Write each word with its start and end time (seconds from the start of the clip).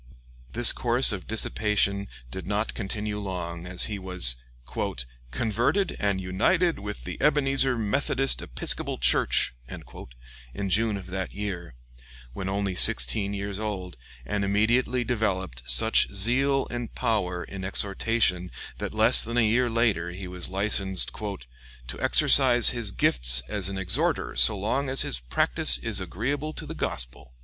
This 0.53 0.73
course 0.73 1.11
of 1.11 1.27
dissipation 1.27 2.07
did 2.31 2.47
not 2.47 2.73
continue 2.73 3.19
long, 3.19 3.67
as 3.67 3.83
he 3.83 3.99
was 3.99 4.35
"converted 5.29 5.95
and 5.99 6.19
united 6.19 6.79
with 6.79 7.03
the 7.03 7.21
Ebenezer 7.21 7.77
Methodist 7.77 8.41
Episcopal 8.41 8.97
Church" 8.97 9.53
in 10.55 10.71
June 10.71 10.97
of 10.97 11.05
that 11.05 11.33
year, 11.35 11.75
when 12.33 12.49
only 12.49 12.73
sixteen 12.73 13.35
years 13.35 13.59
old, 13.59 13.95
and 14.25 14.43
immediately 14.43 15.03
developed 15.03 15.61
such 15.67 16.11
zeal 16.15 16.65
and 16.71 16.95
power 16.95 17.43
in 17.43 17.63
exhortation 17.63 18.49
that 18.79 18.95
less 18.95 19.23
than 19.23 19.37
a 19.37 19.47
year 19.47 19.69
later 19.69 20.09
he 20.09 20.27
was 20.27 20.49
licensed 20.49 21.11
to 21.15 21.99
"exercise 22.01 22.69
his 22.69 22.89
gifts 22.89 23.43
as 23.47 23.69
an 23.69 23.77
exhorter 23.77 24.35
so 24.35 24.57
long 24.57 24.89
as 24.89 25.03
his 25.03 25.19
practice 25.19 25.77
is 25.77 25.99
agreeable 25.99 26.53
to 26.53 26.65
the 26.65 26.73
gospel." 26.73 27.35